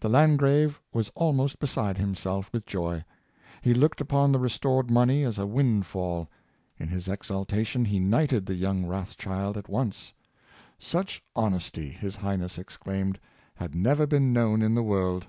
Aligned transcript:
The 0.00 0.08
Landgrave 0.08 0.80
was 0.92 1.12
almost 1.14 1.60
beside 1.60 1.96
himself 1.96 2.52
with 2.52 2.66
joy. 2.66 3.04
He 3.62 3.72
looked 3.72 4.00
upon 4.00 4.32
the 4.32 4.40
restored 4.40 4.90
money 4.90 5.22
as 5.22 5.38
a 5.38 5.46
wind 5.46 5.86
fall. 5.86 6.28
In 6.76 6.88
his 6.88 7.06
exultation 7.06 7.84
he 7.84 8.00
knighted 8.00 8.46
the 8.46 8.56
young 8.56 8.82
Roths 8.84 9.16
child 9.16 9.56
at 9.56 9.68
once." 9.68 10.12
Such 10.80 11.22
honesty,'' 11.36 11.90
his 11.90 12.16
Highness 12.16 12.58
exclaimed," 12.58 13.20
had 13.54 13.76
never 13.76 14.08
been 14.08 14.32
known 14.32 14.60
in 14.60 14.74
the 14.74 14.82
world." 14.82 15.28